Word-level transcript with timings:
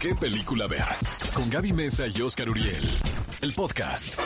qué 0.00 0.14
película 0.14 0.66
ver. 0.66 0.84
Con 1.34 1.50
Gaby 1.50 1.72
Mesa 1.72 2.06
y 2.06 2.20
Oscar 2.20 2.48
Uriel. 2.48 2.84
El 3.40 3.52
podcast. 3.52 4.18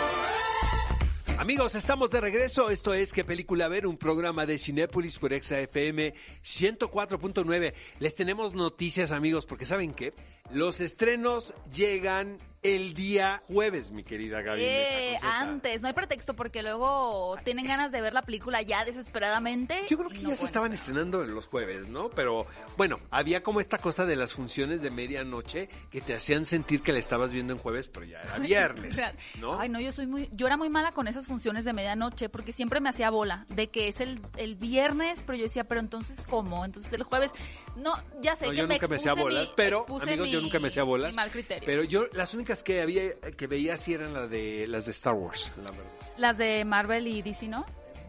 Amigos, 1.39 1.75
estamos 1.75 2.11
de 2.11 2.21
regreso. 2.21 2.71
Esto 2.71 2.93
es 2.93 3.13
¿Qué 3.13 3.25
película 3.25 3.69
ver? 3.69 3.87
Un 3.87 3.97
programa 3.97 4.47
de 4.47 4.59
Cinépolis 4.59 5.17
por 5.17 5.33
Exa 5.33 5.59
FM 5.61 6.15
104.9. 6.43 7.75
Les 7.99 8.15
tenemos 8.15 8.55
noticias, 8.55 9.11
amigos, 9.11 9.47
porque 9.47 9.65
¿saben 9.65 9.95
qué? 9.95 10.13
Los 10.53 10.81
estrenos 10.81 11.55
llegan 11.73 12.39
el 12.63 12.93
día 12.95 13.43
jueves, 13.49 13.91
mi 13.91 14.05
querida 14.05 14.43
Gaby. 14.43 14.61
Eh, 14.63 15.17
antes, 15.23 15.81
no 15.81 15.89
hay 15.89 15.95
pretexto 15.95 16.35
porque 16.37 16.63
luego 16.63 17.35
tienen 17.45 17.67
ganas 17.67 17.91
de 17.91 18.01
ver 18.03 18.13
la 18.13 18.23
película 18.23 18.61
ya 18.61 18.85
desesperadamente. 18.85 19.83
Yo 19.89 19.97
creo 19.97 20.11
que 20.11 20.19
ya 20.21 20.37
se 20.37 20.45
estaban 20.45 20.73
estrenando 20.73 21.25
los 21.25 21.47
jueves, 21.47 21.89
¿no? 21.89 22.11
Pero 22.11 22.47
bueno, 22.77 22.99
había 23.11 23.43
como 23.43 23.61
esta 23.61 23.79
cosa 23.79 24.05
de 24.05 24.17
las 24.17 24.33
funciones 24.35 24.83
de 24.83 24.91
medianoche 24.91 25.69
que 25.91 26.01
te 26.03 26.15
hacían 26.15 26.45
sentir 26.45 26.83
que 26.83 26.93
la 26.93 26.99
estabas 26.99 27.33
viendo 27.33 27.53
en 27.55 27.59
jueves, 27.59 27.89
pero 27.89 28.05
ya 28.05 28.21
era 28.21 28.39
viernes, 28.39 29.01
¿no? 29.39 29.59
Ay, 29.59 29.69
no, 29.69 29.81
yo 29.81 29.91
soy 29.93 30.07
muy, 30.07 30.29
yo 30.33 30.47
era 30.47 30.57
muy 30.57 30.69
mala 30.69 30.93
con 30.93 31.09
esas 31.09 31.27
funciones 31.27 31.65
de 31.65 31.73
medianoche 31.73 32.29
porque 32.29 32.53
siempre 32.53 32.81
me 32.81 32.91
hacía 32.91 33.09
bola 33.11 33.47
de 33.49 33.69
que 33.69 33.89
es 33.89 34.01
el, 34.01 34.21
el 34.37 34.57
viernes, 34.57 35.23
pero 35.27 35.39
yo 35.39 35.45
decía, 35.45 35.65
pero 35.65 35.81
entonces 35.81 36.19
¿cómo? 36.29 36.65
Entonces 36.65 36.93
el 36.93 37.05
jueves, 37.05 37.33
no, 37.77 37.93
ya 38.21 38.37
sé 38.37 38.45
No, 38.47 38.51
que 38.53 38.57
yo 38.59 38.67
me 38.69 38.75
nunca 38.75 38.89
me 38.89 38.97
hacía 38.97 39.15
bolas, 39.15 39.49
mi- 39.49 39.53
pero 39.57 39.87
amigos, 40.03 40.29
yo 40.29 40.41
nunca 40.43 40.59
me 40.59 40.69
hacía 40.69 40.83
bolas. 40.83 41.17
mal 41.17 41.31
criterio. 41.31 41.65
Pero 41.65 41.85
yo 41.85 42.07
las 42.13 42.35
únicas 42.35 42.50
que 42.63 42.83
había 42.83 43.15
que 43.37 43.47
veía 43.47 43.77
sí 43.77 43.95
eran 43.95 44.13
las 44.13 44.29
de 44.29 44.67
las 44.67 44.87
de 44.87 44.93
Star 44.93 45.15
Wars, 45.15 45.51
la 45.57 45.71
verdad. 45.71 45.91
Las 46.17 46.39
de 46.39 46.65
Marvel 46.65 47.07
y 47.07 47.23
DC, 47.23 47.49
¿no? 47.49 47.65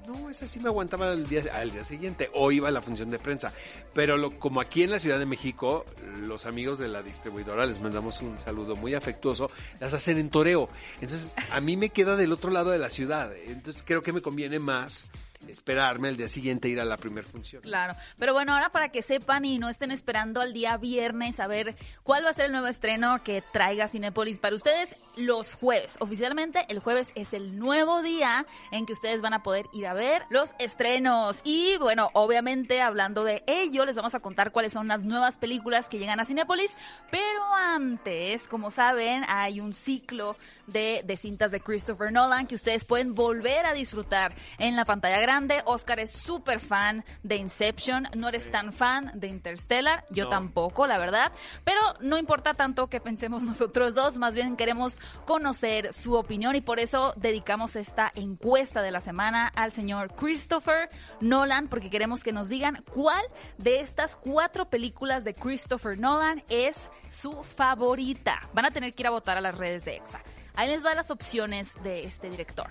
No, 0.07 0.29
esa 0.29 0.47
sí 0.47 0.59
me 0.59 0.67
aguantaba 0.67 1.11
al 1.11 1.27
día, 1.27 1.43
al 1.53 1.71
día 1.71 1.83
siguiente 1.83 2.29
o 2.33 2.51
iba 2.51 2.67
a 2.67 2.71
la 2.71 2.81
función 2.81 3.11
de 3.11 3.19
prensa. 3.19 3.53
Pero 3.93 4.17
lo, 4.17 4.39
como 4.39 4.59
aquí 4.59 4.83
en 4.83 4.89
la 4.89 4.99
Ciudad 4.99 5.19
de 5.19 5.27
México, 5.27 5.85
los 6.21 6.45
amigos 6.47 6.79
de 6.79 6.87
la 6.87 7.03
distribuidora, 7.03 7.65
les 7.67 7.79
mandamos 7.79 8.21
un 8.21 8.39
saludo 8.39 8.75
muy 8.75 8.95
afectuoso, 8.95 9.51
las 9.79 9.93
hacen 9.93 10.17
en 10.17 10.29
toreo. 10.29 10.69
Entonces, 11.01 11.27
a 11.51 11.61
mí 11.61 11.77
me 11.77 11.89
queda 11.89 12.15
del 12.15 12.31
otro 12.31 12.49
lado 12.49 12.71
de 12.71 12.79
la 12.79 12.89
ciudad. 12.89 13.31
Entonces, 13.45 13.83
creo 13.85 14.01
que 14.01 14.11
me 14.11 14.21
conviene 14.21 14.57
más 14.57 15.05
esperarme 15.47 16.09
al 16.09 16.17
día 16.17 16.27
siguiente 16.27 16.69
ir 16.69 16.79
a 16.79 16.85
la 16.85 16.97
primera 16.97 17.27
función. 17.27 17.61
Claro, 17.61 17.95
pero 18.17 18.33
bueno, 18.33 18.53
ahora 18.53 18.69
para 18.69 18.89
que 18.89 19.01
sepan 19.01 19.45
y 19.45 19.57
no 19.57 19.69
estén 19.69 19.91
esperando 19.91 20.41
al 20.41 20.53
día 20.53 20.77
viernes 20.77 21.39
a 21.39 21.47
ver 21.47 21.75
cuál 22.03 22.25
va 22.25 22.29
a 22.29 22.33
ser 22.33 22.45
el 22.45 22.51
nuevo 22.51 22.67
estreno 22.67 23.21
que 23.23 23.41
traiga 23.51 23.87
Cinepolis 23.87 24.39
para 24.39 24.55
ustedes 24.55 24.95
los 25.15 25.55
jueves. 25.55 25.97
Oficialmente 25.99 26.65
el 26.69 26.79
jueves 26.79 27.11
es 27.15 27.33
el 27.33 27.57
nuevo 27.57 28.01
día 28.01 28.45
en 28.71 28.85
que 28.85 28.93
ustedes 28.93 29.21
van 29.21 29.33
a 29.33 29.43
poder 29.43 29.65
ir 29.73 29.87
a 29.87 29.93
ver 29.93 30.23
los 30.29 30.51
estrenos. 30.59 31.41
Y 31.43 31.77
bueno, 31.77 32.09
obviamente 32.13 32.81
hablando 32.81 33.23
de 33.23 33.43
ello, 33.47 33.85
les 33.85 33.95
vamos 33.95 34.15
a 34.15 34.19
contar 34.19 34.51
cuáles 34.51 34.73
son 34.73 34.87
las 34.87 35.03
nuevas 35.03 35.37
películas 35.37 35.89
que 35.89 35.99
llegan 35.99 36.19
a 36.19 36.25
Cinepolis. 36.25 36.73
Pero 37.09 37.53
antes, 37.55 38.47
como 38.47 38.71
saben, 38.71 39.23
hay 39.27 39.59
un 39.59 39.73
ciclo 39.73 40.37
de, 40.67 41.01
de 41.05 41.17
cintas 41.17 41.51
de 41.51 41.59
Christopher 41.59 42.11
Nolan 42.11 42.47
que 42.47 42.55
ustedes 42.55 42.85
pueden 42.85 43.13
volver 43.13 43.65
a 43.65 43.73
disfrutar 43.73 44.33
en 44.57 44.75
la 44.75 44.85
pantalla 44.85 45.19
grande. 45.19 45.30
Oscar 45.65 45.99
es 45.99 46.11
súper 46.11 46.59
fan 46.59 47.05
de 47.23 47.37
Inception, 47.37 48.07
no 48.15 48.27
eres 48.27 48.51
tan 48.51 48.73
fan 48.73 49.11
de 49.15 49.27
Interstellar, 49.27 50.03
yo 50.09 50.25
No. 50.25 50.29
tampoco, 50.29 50.87
la 50.87 50.97
verdad. 50.97 51.31
Pero 51.63 51.79
no 52.01 52.17
importa 52.17 52.53
tanto 52.53 52.87
que 52.87 52.99
pensemos 52.99 53.41
nosotros 53.43 53.95
dos, 53.95 54.17
más 54.17 54.33
bien 54.33 54.57
queremos 54.57 54.99
conocer 55.25 55.93
su 55.93 56.15
opinión 56.15 56.55
y 56.55 56.61
por 56.61 56.79
eso 56.79 57.13
dedicamos 57.15 57.75
esta 57.75 58.11
encuesta 58.15 58.81
de 58.81 58.91
la 58.91 58.99
semana 58.99 59.47
al 59.55 59.71
señor 59.71 60.13
Christopher 60.15 60.89
Nolan, 61.21 61.69
porque 61.69 61.89
queremos 61.89 62.23
que 62.23 62.33
nos 62.33 62.49
digan 62.49 62.83
cuál 62.93 63.23
de 63.57 63.79
estas 63.79 64.15
cuatro 64.17 64.69
películas 64.69 65.23
de 65.23 65.33
Christopher 65.33 65.97
Nolan 65.97 66.43
es 66.49 66.89
su 67.09 67.43
favorita. 67.43 68.49
Van 68.53 68.65
a 68.65 68.71
tener 68.71 68.93
que 68.93 69.03
ir 69.03 69.07
a 69.07 69.11
votar 69.11 69.37
a 69.37 69.41
las 69.41 69.57
redes 69.57 69.85
de 69.85 69.95
EXA. 69.95 70.21
Ahí 70.55 70.67
les 70.69 70.83
van 70.83 70.97
las 70.97 71.09
opciones 71.11 71.81
de 71.83 72.03
este 72.03 72.29
director. 72.29 72.67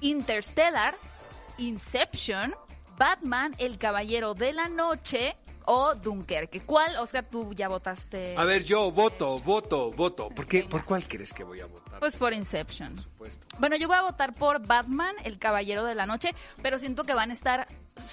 Interstellar, 0.00 0.94
Inception, 1.58 2.54
Batman, 2.96 3.54
El 3.58 3.78
Caballero 3.78 4.34
de 4.34 4.52
la 4.52 4.68
Noche 4.68 5.36
o 5.66 5.94
Dunkerque. 5.94 6.60
¿Cuál, 6.60 6.96
Oscar, 6.96 7.26
tú 7.30 7.52
ya 7.52 7.68
votaste? 7.68 8.34
A 8.38 8.44
ver, 8.44 8.64
yo 8.64 8.90
voto, 8.90 9.38
voto, 9.40 9.90
voto. 9.92 10.30
¿Por 10.30 10.46
qué? 10.46 10.64
¿Por 10.64 10.84
cuál 10.84 11.06
crees 11.06 11.34
que 11.34 11.44
voy 11.44 11.60
a 11.60 11.66
votar? 11.66 12.00
Pues 12.00 12.16
por 12.16 12.32
Inception. 12.32 12.94
Por 12.94 13.04
supuesto. 13.04 13.46
Bueno, 13.58 13.76
yo 13.76 13.86
voy 13.86 13.96
a 13.98 14.02
votar 14.02 14.34
por 14.34 14.66
Batman, 14.66 15.14
El 15.24 15.38
Caballero 15.38 15.84
de 15.84 15.94
la 15.94 16.06
Noche, 16.06 16.30
pero 16.62 16.78
siento 16.78 17.04
que 17.04 17.12
van 17.12 17.30
a 17.30 17.34
estar 17.34 17.68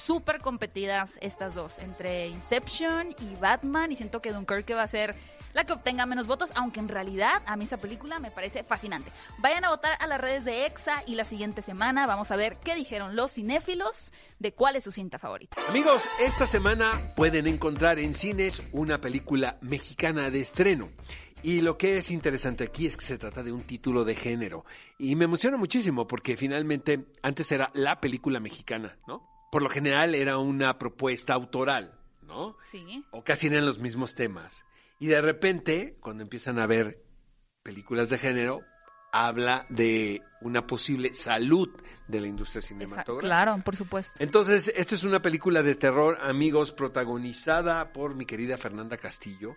súper 0.06 0.41
competidas 0.41 1.18
estas 1.22 1.56
dos, 1.56 1.80
entre 1.80 2.28
Inception 2.28 3.16
y 3.20 3.36
Batman, 3.36 3.91
y 3.91 3.96
siento 3.96 4.22
que 4.22 4.34
Dunkerque 4.34 4.74
va 4.74 4.84
a 4.84 4.88
ser 4.88 5.16
la 5.56 5.64
que 5.64 5.72
obtenga 5.72 6.06
menos 6.06 6.28
votos, 6.28 6.52
aunque 6.54 6.82
en 6.82 6.90
realidad 6.90 7.42
a 7.46 7.56
mí 7.56 7.64
esa 7.64 7.78
película 7.78 8.20
me 8.20 8.30
parece 8.30 8.64
fascinante. 8.66 9.10
Vayan 9.40 9.64
a 9.64 9.70
votar 9.70 9.98
a 10.00 10.06
las 10.06 10.20
redes 10.20 10.44
de 10.44 10.66
EXA 10.66 11.04
y 11.08 11.16
la 11.16 11.24
siguiente 11.24 11.62
semana 11.62 12.06
vamos 12.06 12.30
a 12.30 12.36
ver 12.36 12.58
qué 12.58 12.76
dijeron 12.76 13.16
los 13.16 13.32
cinéfilos 13.32 14.12
de 14.38 14.54
cuál 14.54 14.76
es 14.76 14.84
su 14.84 14.92
cinta 14.92 15.18
favorita. 15.18 15.56
Amigos, 15.70 16.04
esta 16.20 16.46
semana 16.46 16.92
pueden 17.16 17.48
encontrar 17.48 18.00
en 18.00 18.14
cines 18.14 18.64
una 18.74 19.00
película 19.00 19.58
mexicana 19.62 20.30
de 20.30 20.42
estreno. 20.42 20.90
Y 21.42 21.62
lo 21.62 21.78
que 21.78 22.00
es 22.00 22.12
interesante 22.12 22.66
aquí 22.66 22.88
es 22.88 22.98
que 22.98 23.06
se 23.06 23.18
trata 23.18 23.42
de 23.42 23.54
un 23.54 23.64
título 23.64 24.04
de 24.04 24.16
género. 24.16 24.66
Y 25.00 25.16
me 25.16 25.24
emociona 25.24 25.56
muchísimo 25.56 26.06
porque 26.06 26.36
finalmente 26.36 27.06
antes 27.22 27.50
era 27.54 27.72
la 27.74 28.02
película 28.02 28.42
mexicana, 28.42 28.98
¿no? 29.08 29.26
Por 29.54 29.64
lo 29.64 29.70
general 29.70 30.16
era 30.16 30.38
una 30.38 30.78
propuesta 30.78 31.34
autoral, 31.34 31.98
¿no? 32.24 32.58
Sí. 32.62 33.06
O 33.12 33.24
casi 33.24 33.48
eran 33.48 33.66
los 33.66 33.80
mismos 33.80 34.16
temas. 34.16 34.66
Y 35.00 35.08
de 35.08 35.22
repente, 35.22 35.98
cuando 36.00 36.24
empiezan 36.24 36.60
a 36.60 36.68
ver 36.68 37.04
películas 37.64 38.10
de 38.10 38.18
género, 38.18 38.62
habla 39.12 39.66
de 39.70 40.22
una 40.42 40.68
posible 40.68 41.14
salud 41.14 41.70
de 42.08 42.22
la 42.22 42.28
industria 42.28 42.62
cinematográfica. 42.62 43.28
claro, 43.28 43.62
por 43.64 43.76
supuesto. 43.76 44.22
Entonces, 44.22 44.72
esto 44.76 44.96
es 44.96 45.04
una 45.04 45.22
película 45.22 45.64
de 45.64 45.76
terror, 45.76 46.18
amigos, 46.22 46.72
protagonizada 46.72 47.94
por 47.94 48.16
mi 48.16 48.26
querida 48.26 48.58
Fernanda 48.58 48.98
Castillo 48.98 49.56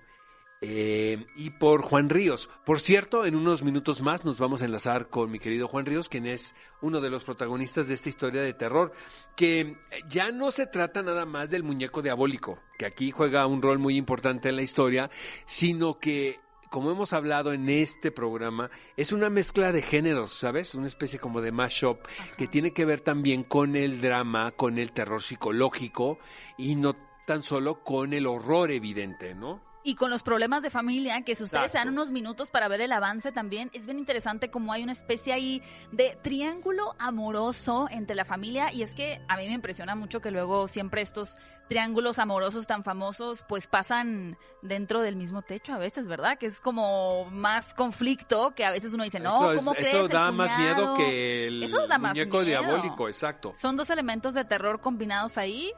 eh, 0.61 1.27
y 1.37 1.51
por 1.51 1.83
Juan 1.83 2.09
Ríos. 2.09 2.51
Por 2.65 2.81
cierto, 2.81 3.25
en 3.25 3.37
unos 3.37 3.63
minutos 3.63 4.03
más 4.03 4.25
nos 4.25 4.39
vamos 4.39 4.63
a 4.63 4.65
enlazar 4.65 5.09
con 5.09 5.31
mi 5.31 5.39
querido 5.39 5.69
Juan 5.69 5.87
Ríos, 5.87 6.09
quien 6.09 6.27
es 6.27 6.55
uno 6.81 7.01
de 7.01 7.11
los 7.11 7.25
protagonistas 7.25 7.89
de 7.89 7.95
esta 7.95 8.09
historia 8.09 8.43
de 8.43 8.55
terror, 8.55 8.93
que 9.37 9.77
ya 10.09 10.33
no 10.33 10.51
se 10.51 10.67
trata 10.67 11.03
nada 11.03 11.27
más 11.27 11.51
del 11.51 11.63
muñeco 11.63 12.03
diabólico, 12.03 12.59
que 12.77 12.87
aquí 12.87 13.11
juega 13.11 13.47
un 13.47 13.63
rol 13.63 13.79
muy 13.79 13.97
importante 13.97 14.49
en 14.49 14.57
la 14.57 14.63
historia, 14.63 15.11
sino 15.47 15.99
que 15.99 16.41
como 16.71 16.91
hemos 16.91 17.13
hablado 17.13 17.53
en 17.53 17.69
este 17.71 18.11
programa, 18.11 18.71
es 18.97 19.13
una 19.13 19.31
mezcla 19.31 19.73
de 19.73 19.81
géneros, 19.81 20.33
¿sabes? 20.33 20.75
Una 20.75 20.87
especie 20.87 21.19
como 21.19 21.41
de 21.41 21.53
mashup 21.53 22.01
que 22.37 22.47
tiene 22.47 22.73
que 22.73 22.85
ver 22.85 23.01
también 23.01 23.43
con 23.43 23.75
el 23.75 24.03
drama, 24.03 24.53
con 24.53 24.79
el 24.79 24.93
terror 24.93 25.23
psicológico 25.23 26.19
y 26.59 26.77
no 26.77 26.95
tan 27.27 27.43
solo 27.43 27.83
con 27.83 28.13
el 28.13 28.27
horror 28.27 28.71
evidente, 28.71 29.35
¿no? 29.35 29.68
Y 29.85 29.95
con 29.95 30.11
los 30.11 30.23
problemas 30.23 30.63
de 30.63 30.71
familia, 30.71 31.23
que 31.23 31.35
si 31.35 31.45
ustedes 31.45 31.71
se 31.73 31.79
dan 31.79 31.89
unos 31.91 32.11
minutos 32.11 32.51
para 32.51 32.69
ver 32.69 32.81
el 32.81 32.93
avance 32.93 33.33
también, 33.33 33.71
es 33.73 33.87
bien 33.87 33.99
interesante 33.99 34.51
como 34.51 34.73
hay 34.73 34.83
una 34.83 34.93
especie 34.93 35.33
ahí 35.33 35.63
de 35.93 36.19
triángulo 36.21 36.95
amoroso 36.99 37.87
entre 37.91 38.17
la 38.17 38.25
familia. 38.25 38.73
Y 38.73 38.83
es 38.83 38.93
que 38.95 39.21
a 39.29 39.37
mí 39.37 39.47
me 39.47 39.55
impresiona 39.55 39.95
mucho 39.95 40.21
que 40.21 40.31
luego 40.31 40.67
siempre 40.67 41.01
estos 41.01 41.37
triángulos 41.69 42.19
amorosos 42.19 42.67
tan 42.67 42.83
famosos 42.83 43.45
pues 43.49 43.67
pasan 43.67 44.37
dentro 44.63 45.01
del 45.03 45.17
mismo 45.17 45.43
techo 45.43 45.75
a 45.75 45.79
veces, 45.79 46.09
¿verdad? 46.09 46.39
Que 46.39 46.47
es 46.47 46.61
como 46.61 47.27
más 47.31 47.73
conflicto 47.75 48.55
que 48.55 48.65
a 48.65 48.71
veces 48.71 48.95
uno 48.95 49.05
dice, 49.05 49.21
no, 49.21 49.37
eso 49.37 49.53
es- 49.53 49.59
¿cómo 49.59 49.73
crees? 49.75 49.89
eso 49.89 50.03
El 50.07 50.09
da 50.09 50.33
más 50.33 50.59
miedo 50.59 50.75
cuñado". 50.77 50.97
que 50.97 51.47
el 51.47 51.63
Eso 51.63 51.87
da 51.87 51.99
más 51.99 52.13
muñeco 52.13 52.41
miedo. 52.41 52.63
diabólico, 52.63 53.09
exacto. 53.09 53.53
Son 53.55 53.77
dos 53.77 53.91
elementos 53.91 54.33
de 54.35 54.45
terror 54.45 54.81
combinados 54.81 55.37
ahí, 55.39 55.73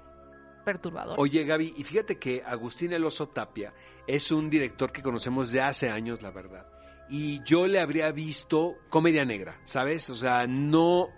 perturbador. 0.65 1.17
Oye, 1.19 1.45
Gaby, 1.45 1.75
y 1.77 1.85
fíjate 1.85 2.19
que 2.19 2.43
Agustín 2.45 2.93
Eloso 2.93 3.29
Tapia 3.29 3.73
es 4.07 4.31
un 4.33 4.51
director 4.51 4.93
que 4.93 5.03
conocemos 5.03 5.51
de 5.51 5.61
hace 5.61 5.91
años, 5.91 6.23
la 6.23 6.31
verdad. 6.31 6.67
Y 7.09 7.43
yo 7.45 7.67
le 7.67 7.81
habría 7.81 8.13
visto 8.13 8.77
comedia 8.89 9.25
negra, 9.25 9.61
¿sabes? 9.65 10.09
O 10.11 10.15
sea, 10.15 10.47
no, 10.47 11.09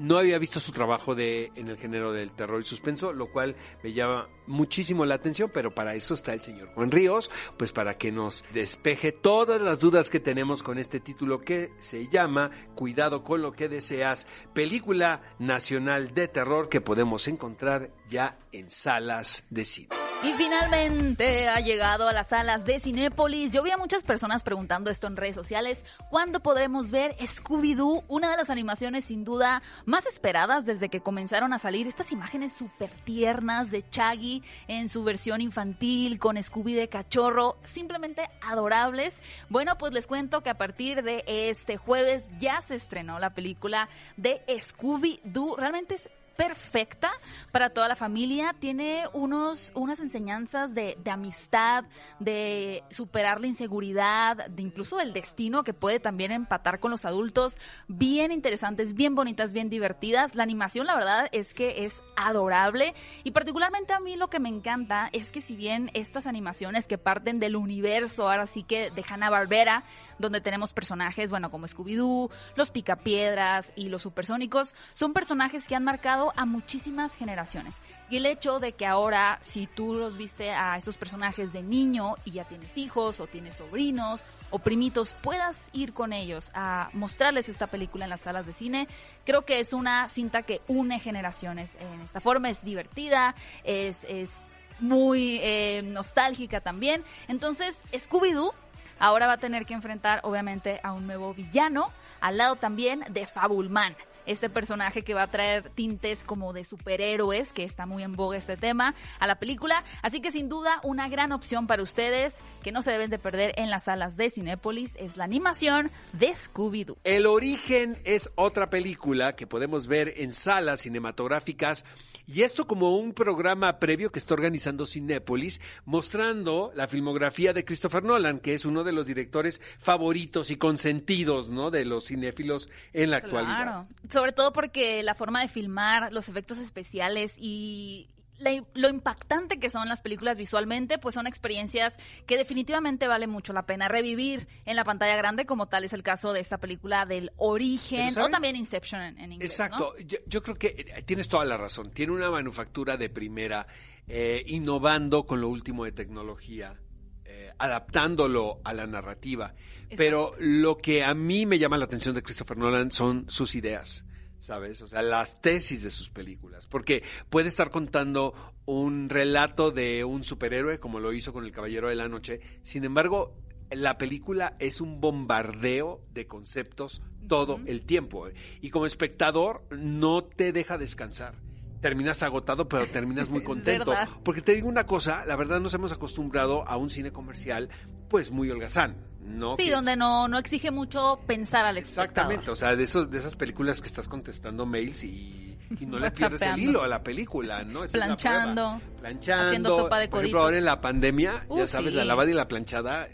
no 0.00 0.16
había 0.16 0.38
visto 0.38 0.58
su 0.60 0.72
trabajo 0.72 1.14
de, 1.14 1.52
en 1.54 1.68
el 1.68 1.76
género 1.76 2.12
del 2.12 2.32
terror 2.32 2.60
y 2.60 2.64
suspenso, 2.64 3.12
lo 3.12 3.30
cual 3.30 3.54
me 3.82 3.92
llama 3.92 4.28
muchísimo 4.46 5.04
la 5.04 5.16
atención, 5.16 5.50
pero 5.52 5.74
para 5.74 5.94
eso 5.94 6.14
está 6.14 6.32
el 6.32 6.40
señor 6.40 6.72
Juan 6.74 6.90
Ríos, 6.90 7.30
pues 7.58 7.70
para 7.70 7.98
que 7.98 8.10
nos 8.10 8.42
despeje 8.52 9.12
todas 9.12 9.60
las 9.60 9.80
dudas 9.80 10.08
que 10.08 10.18
tenemos 10.18 10.62
con 10.62 10.78
este 10.78 11.00
título 11.00 11.42
que 11.42 11.70
se 11.80 12.08
llama 12.08 12.50
Cuidado 12.74 13.22
con 13.22 13.42
lo 13.42 13.52
que 13.52 13.68
deseas, 13.68 14.26
película 14.54 15.22
nacional 15.38 16.14
de 16.14 16.28
terror 16.28 16.68
que 16.70 16.80
podemos 16.80 17.28
encontrar 17.28 17.90
ya 18.08 18.38
en 18.52 18.70
salas 18.70 19.44
de 19.50 19.64
cine. 19.66 19.99
Y 20.22 20.34
finalmente 20.34 21.48
ha 21.48 21.60
llegado 21.60 22.06
a 22.06 22.12
las 22.12 22.28
salas 22.28 22.66
de 22.66 22.78
Cinépolis. 22.78 23.52
Yo 23.52 23.62
vi 23.62 23.70
a 23.70 23.78
muchas 23.78 24.02
personas 24.02 24.42
preguntando 24.42 24.90
esto 24.90 25.06
en 25.06 25.16
redes 25.16 25.34
sociales. 25.34 25.82
¿Cuándo 26.10 26.40
podremos 26.40 26.90
ver 26.90 27.16
Scooby-Doo? 27.16 28.04
Una 28.06 28.30
de 28.30 28.36
las 28.36 28.50
animaciones 28.50 29.04
sin 29.04 29.24
duda 29.24 29.62
más 29.86 30.04
esperadas 30.04 30.66
desde 30.66 30.90
que 30.90 31.00
comenzaron 31.00 31.54
a 31.54 31.58
salir 31.58 31.86
estas 31.86 32.12
imágenes 32.12 32.52
súper 32.52 32.90
tiernas 33.04 33.70
de 33.70 33.82
Chaggy 33.88 34.42
en 34.68 34.90
su 34.90 35.04
versión 35.04 35.40
infantil 35.40 36.18
con 36.18 36.40
Scooby 36.40 36.74
de 36.74 36.88
cachorro. 36.88 37.56
Simplemente 37.64 38.28
adorables. 38.42 39.18
Bueno, 39.48 39.78
pues 39.78 39.94
les 39.94 40.06
cuento 40.06 40.42
que 40.42 40.50
a 40.50 40.58
partir 40.58 41.02
de 41.02 41.24
este 41.26 41.78
jueves 41.78 42.24
ya 42.38 42.60
se 42.60 42.74
estrenó 42.74 43.18
la 43.20 43.30
película 43.30 43.88
de 44.18 44.42
Scooby-Doo. 44.48 45.56
Realmente 45.56 45.94
es 45.94 46.10
perfecta 46.40 47.10
para 47.52 47.68
toda 47.68 47.86
la 47.86 47.96
familia. 47.96 48.54
Tiene 48.58 49.04
unos, 49.12 49.72
unas 49.74 50.00
enseñanzas 50.00 50.74
de, 50.74 50.96
de, 51.04 51.10
amistad, 51.10 51.84
de 52.18 52.82
superar 52.88 53.42
la 53.42 53.46
inseguridad, 53.46 54.48
de 54.48 54.62
incluso 54.62 55.00
el 55.00 55.12
destino 55.12 55.64
que 55.64 55.74
puede 55.74 56.00
también 56.00 56.32
empatar 56.32 56.80
con 56.80 56.90
los 56.90 57.04
adultos. 57.04 57.58
Bien 57.88 58.32
interesantes, 58.32 58.94
bien 58.94 59.14
bonitas, 59.14 59.52
bien 59.52 59.68
divertidas. 59.68 60.34
La 60.34 60.42
animación, 60.42 60.86
la 60.86 60.94
verdad, 60.94 61.28
es 61.30 61.52
que 61.52 61.84
es 61.84 61.92
adorable. 62.16 62.94
Y 63.22 63.32
particularmente 63.32 63.92
a 63.92 64.00
mí 64.00 64.16
lo 64.16 64.30
que 64.30 64.40
me 64.40 64.48
encanta 64.48 65.10
es 65.12 65.32
que 65.32 65.42
si 65.42 65.56
bien 65.56 65.90
estas 65.92 66.26
animaciones 66.26 66.86
que 66.86 66.96
parten 66.96 67.38
del 67.38 67.54
universo, 67.54 68.30
ahora 68.30 68.46
sí 68.46 68.62
que 68.62 68.90
de 68.90 69.04
Hanna-Barbera, 69.06 69.84
donde 70.18 70.40
tenemos 70.40 70.72
personajes, 70.72 71.28
bueno, 71.28 71.50
como 71.50 71.66
Scooby-Doo, 71.66 72.30
los 72.56 72.70
Picapiedras 72.70 73.74
y 73.76 73.90
los 73.90 74.00
Supersónicos, 74.00 74.74
son 74.94 75.12
personajes 75.12 75.68
que 75.68 75.74
han 75.74 75.84
marcado 75.84 76.29
a 76.36 76.44
muchísimas 76.44 77.14
generaciones. 77.14 77.78
Y 78.08 78.16
el 78.16 78.26
hecho 78.26 78.58
de 78.58 78.72
que 78.72 78.86
ahora, 78.86 79.38
si 79.42 79.66
tú 79.66 79.94
los 79.94 80.16
viste 80.16 80.50
a 80.50 80.76
estos 80.76 80.96
personajes 80.96 81.52
de 81.52 81.62
niño 81.62 82.16
y 82.24 82.32
ya 82.32 82.44
tienes 82.44 82.76
hijos 82.76 83.20
o 83.20 83.26
tienes 83.26 83.56
sobrinos 83.56 84.22
o 84.50 84.58
primitos, 84.58 85.14
puedas 85.22 85.68
ir 85.72 85.92
con 85.92 86.12
ellos 86.12 86.50
a 86.54 86.90
mostrarles 86.92 87.48
esta 87.48 87.68
película 87.68 88.04
en 88.04 88.10
las 88.10 88.22
salas 88.22 88.46
de 88.46 88.52
cine, 88.52 88.88
creo 89.24 89.44
que 89.44 89.60
es 89.60 89.72
una 89.72 90.08
cinta 90.08 90.42
que 90.42 90.60
une 90.66 90.98
generaciones 90.98 91.72
en 91.78 92.00
esta 92.00 92.20
forma, 92.20 92.50
es 92.50 92.64
divertida, 92.64 93.34
es, 93.64 94.04
es 94.08 94.48
muy 94.80 95.38
eh, 95.42 95.82
nostálgica 95.84 96.60
también. 96.60 97.04
Entonces, 97.28 97.82
Scooby-Doo 97.92 98.52
ahora 98.98 99.26
va 99.26 99.34
a 99.34 99.38
tener 99.38 99.66
que 99.66 99.74
enfrentar 99.74 100.20
obviamente 100.24 100.80
a 100.82 100.92
un 100.92 101.06
nuevo 101.06 101.32
villano, 101.32 101.90
al 102.20 102.38
lado 102.38 102.56
también 102.56 103.04
de 103.10 103.26
Fabulman 103.26 103.96
este 104.30 104.48
personaje 104.48 105.02
que 105.02 105.14
va 105.14 105.24
a 105.24 105.26
traer 105.26 105.70
tintes 105.70 106.24
como 106.24 106.52
de 106.52 106.64
superhéroes, 106.64 107.52
que 107.52 107.64
está 107.64 107.86
muy 107.86 108.02
en 108.02 108.12
boga 108.12 108.36
este 108.36 108.56
tema, 108.56 108.94
a 109.18 109.26
la 109.26 109.38
película. 109.38 109.84
Así 110.02 110.20
que 110.20 110.30
sin 110.30 110.48
duda 110.48 110.80
una 110.82 111.08
gran 111.08 111.32
opción 111.32 111.66
para 111.66 111.82
ustedes 111.82 112.42
que 112.62 112.72
no 112.72 112.82
se 112.82 112.92
deben 112.92 113.10
de 113.10 113.18
perder 113.18 113.52
en 113.56 113.70
las 113.70 113.84
salas 113.84 114.16
de 114.16 114.30
Cinépolis 114.30 114.94
es 114.96 115.16
la 115.16 115.24
animación 115.24 115.90
de 116.12 116.34
Scooby-Doo. 116.34 116.98
El 117.04 117.26
origen 117.26 117.98
es 118.04 118.30
otra 118.34 118.70
película 118.70 119.34
que 119.34 119.46
podemos 119.46 119.86
ver 119.86 120.14
en 120.16 120.32
salas 120.32 120.82
cinematográficas 120.82 121.84
y 122.26 122.42
esto 122.42 122.66
como 122.66 122.96
un 122.96 123.12
programa 123.12 123.78
previo 123.78 124.12
que 124.12 124.18
está 124.18 124.34
organizando 124.34 124.86
Cinépolis 124.86 125.60
mostrando 125.84 126.72
la 126.74 126.86
filmografía 126.86 127.52
de 127.52 127.64
Christopher 127.64 128.04
Nolan, 128.04 128.38
que 128.38 128.54
es 128.54 128.64
uno 128.64 128.84
de 128.84 128.92
los 128.92 129.06
directores 129.06 129.60
favoritos 129.78 130.50
y 130.50 130.56
consentidos, 130.56 131.48
¿no? 131.48 131.70
de 131.70 131.84
los 131.84 132.06
cinéfilos 132.06 132.68
en 132.92 133.10
la 133.10 133.20
Claro. 133.20 133.86
Sobre 134.20 134.32
todo 134.32 134.52
porque 134.52 135.02
la 135.02 135.14
forma 135.14 135.40
de 135.40 135.48
filmar, 135.48 136.12
los 136.12 136.28
efectos 136.28 136.58
especiales 136.58 137.32
y 137.38 138.10
la- 138.38 138.62
lo 138.74 138.90
impactante 138.90 139.58
que 139.58 139.70
son 139.70 139.88
las 139.88 140.02
películas 140.02 140.36
visualmente, 140.36 140.98
pues 140.98 141.14
son 141.14 141.26
experiencias 141.26 141.94
que 142.26 142.36
definitivamente 142.36 143.08
vale 143.08 143.26
mucho 143.26 143.54
la 143.54 143.64
pena 143.64 143.88
revivir 143.88 144.46
en 144.66 144.76
la 144.76 144.84
pantalla 144.84 145.16
grande, 145.16 145.46
como 145.46 145.68
tal 145.68 145.84
es 145.84 145.94
el 145.94 146.02
caso 146.02 146.34
de 146.34 146.40
esta 146.40 146.58
película 146.58 147.06
del 147.06 147.32
origen, 147.38 148.10
o 148.18 148.28
también 148.28 148.56
Inception 148.56 149.00
en, 149.00 149.18
en 149.20 149.32
inglés. 149.32 149.50
Exacto, 149.52 149.94
¿no? 149.98 150.04
yo, 150.06 150.18
yo 150.26 150.42
creo 150.42 150.56
que 150.56 150.66
eh, 150.96 151.02
tienes 151.02 151.26
toda 151.26 151.46
la 151.46 151.56
razón. 151.56 151.90
Tiene 151.90 152.12
una 152.12 152.30
manufactura 152.30 152.98
de 152.98 153.08
primera, 153.08 153.66
eh, 154.06 154.42
innovando 154.48 155.24
con 155.24 155.40
lo 155.40 155.48
último 155.48 155.86
de 155.86 155.92
tecnología, 155.92 156.78
eh, 157.24 157.52
adaptándolo 157.58 158.60
a 158.64 158.74
la 158.74 158.86
narrativa. 158.86 159.54
Pero 159.96 160.32
lo 160.38 160.76
que 160.78 161.04
a 161.04 161.14
mí 161.14 161.46
me 161.46 161.58
llama 161.58 161.76
la 161.78 161.86
atención 161.86 162.14
de 162.14 162.22
Christopher 162.22 162.56
Nolan 162.58 162.90
son 162.92 163.24
sus 163.28 163.54
ideas. 163.54 164.04
¿Sabes? 164.40 164.80
O 164.80 164.88
sea, 164.88 165.02
las 165.02 165.40
tesis 165.40 165.82
de 165.82 165.90
sus 165.90 166.10
películas. 166.10 166.66
Porque 166.66 167.02
puede 167.28 167.48
estar 167.48 167.70
contando 167.70 168.34
un 168.64 169.08
relato 169.08 169.70
de 169.70 170.04
un 170.04 170.24
superhéroe, 170.24 170.80
como 170.80 170.98
lo 170.98 171.12
hizo 171.12 171.32
con 171.32 171.44
El 171.44 171.52
Caballero 171.52 171.88
de 171.88 171.94
la 171.94 172.08
Noche. 172.08 172.40
Sin 172.62 172.84
embargo, 172.84 173.36
la 173.70 173.98
película 173.98 174.56
es 174.58 174.80
un 174.80 175.00
bombardeo 175.00 176.02
de 176.12 176.26
conceptos 176.26 177.02
todo 177.28 177.60
el 177.66 177.82
tiempo. 177.82 178.28
Y 178.60 178.70
como 178.70 178.86
espectador, 178.86 179.62
no 179.70 180.24
te 180.24 180.52
deja 180.52 180.78
descansar. 180.78 181.49
Terminas 181.80 182.22
agotado, 182.22 182.68
pero 182.68 182.86
terminas 182.88 183.28
muy 183.30 183.42
contento. 183.44 183.94
Porque 184.22 184.42
te 184.42 184.54
digo 184.54 184.68
una 184.68 184.84
cosa, 184.84 185.24
la 185.26 185.36
verdad 185.36 185.60
nos 185.60 185.72
hemos 185.74 185.92
acostumbrado 185.92 186.66
a 186.68 186.76
un 186.76 186.90
cine 186.90 187.10
comercial, 187.12 187.68
pues 188.08 188.30
muy 188.30 188.50
holgazán, 188.50 188.96
¿no? 189.20 189.56
Sí, 189.56 189.64
Que 189.64 189.70
donde 189.70 189.92
es- 189.92 189.98
no, 189.98 190.28
no 190.28 190.38
exige 190.38 190.70
mucho 190.70 191.20
pensar 191.26 191.64
al 191.64 191.78
espectador. 191.78 192.10
Exactamente, 192.10 192.50
o 192.50 192.56
sea, 192.56 192.76
de 192.76 192.84
esos 192.84 193.10
de 193.10 193.18
esas 193.18 193.34
películas 193.36 193.80
que 193.80 193.86
estás 193.88 194.08
contestando 194.08 194.66
mails 194.66 195.04
y, 195.04 195.58
y 195.78 195.86
no 195.86 195.98
le 196.00 196.10
pierdes 196.10 196.42
el 196.42 196.58
hilo 196.58 196.82
a 196.82 196.88
la 196.88 197.02
película, 197.02 197.62
¿no? 197.64 197.84
Esa 197.84 197.92
Planchando, 197.98 198.80
planchando, 199.00 199.46
haciendo 199.48 199.76
sopa 199.76 199.98
de 200.00 200.08
Por 200.08 200.18
ejemplo, 200.20 200.40
ahora 200.40 200.48
coditos. 200.50 200.58
en 200.58 200.64
la 200.66 200.80
pandemia, 200.80 201.32
ya 201.48 201.64
Uh, 201.64 201.66
sabes, 201.66 201.90
sí. 201.92 201.96
la 201.96 202.04
lavada 202.04 202.30
y 202.30 202.34
la 202.34 202.46
planchada. 202.48 203.08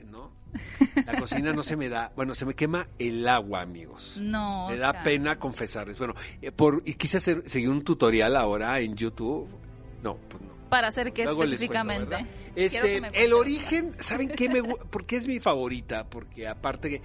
La 1.06 1.16
cocina 1.18 1.52
no 1.52 1.62
se 1.62 1.76
me 1.76 1.88
da, 1.88 2.12
bueno, 2.16 2.34
se 2.34 2.44
me 2.46 2.54
quema 2.54 2.86
el 2.98 3.26
agua, 3.28 3.62
amigos. 3.62 4.16
No. 4.20 4.68
Me 4.68 4.76
da 4.76 4.88
Oscar. 4.90 5.04
pena 5.04 5.38
confesarles. 5.38 5.98
Bueno, 5.98 6.14
eh, 6.42 6.52
por 6.52 6.82
y 6.84 6.94
quise 6.94 7.18
hacer 7.18 7.42
seguir 7.46 7.70
un 7.70 7.82
tutorial 7.82 8.36
ahora 8.36 8.78
en 8.80 8.94
YouTube. 8.96 9.48
No, 10.02 10.16
pues 10.28 10.42
no. 10.42 10.54
Para 10.68 10.88
hacer 10.88 11.12
qué 11.12 11.24
Luego 11.24 11.44
les 11.44 11.60
cuento, 11.64 11.90
específicamente. 11.92 12.26
Este, 12.56 13.24
el 13.24 13.32
origen, 13.32 13.94
¿saben 13.98 14.28
qué 14.30 14.48
me 14.48 14.60
gu- 14.62 14.78
por 14.90 15.06
qué 15.06 15.16
es 15.16 15.26
mi 15.26 15.38
favorita? 15.40 16.08
Porque 16.08 16.48
aparte 16.48 17.00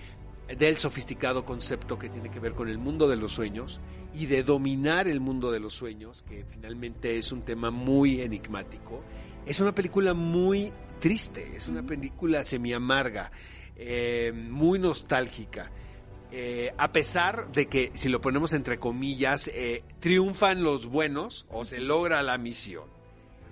del 0.57 0.77
sofisticado 0.77 1.45
concepto 1.45 1.97
que 1.99 2.09
tiene 2.09 2.29
que 2.29 2.39
ver 2.39 2.53
con 2.53 2.67
el 2.69 2.77
mundo 2.77 3.07
de 3.07 3.15
los 3.15 3.31
sueños 3.33 3.79
y 4.13 4.25
de 4.25 4.43
dominar 4.43 5.07
el 5.07 5.19
mundo 5.21 5.51
de 5.51 5.59
los 5.59 5.73
sueños, 5.73 6.23
que 6.27 6.43
finalmente 6.49 7.17
es 7.17 7.31
un 7.31 7.43
tema 7.43 7.71
muy 7.71 8.19
enigmático, 8.21 9.01
es 9.45 9.59
una 9.61 9.73
película 9.73 10.13
muy 10.13 10.73
triste, 11.01 11.57
es 11.57 11.67
una 11.67 11.83
película 11.83 12.45
semi-amarga, 12.45 13.31
eh, 13.75 14.31
muy 14.33 14.79
nostálgica. 14.79 15.69
Eh, 16.31 16.73
a 16.77 16.93
pesar 16.93 17.51
de 17.51 17.67
que, 17.67 17.91
si 17.93 18.07
lo 18.07 18.21
ponemos 18.21 18.53
entre 18.53 18.79
comillas, 18.79 19.49
eh, 19.49 19.83
triunfan 19.99 20.63
los 20.63 20.85
buenos 20.85 21.45
o 21.49 21.65
se 21.65 21.81
logra 21.81 22.23
la 22.23 22.37
misión. 22.37 22.85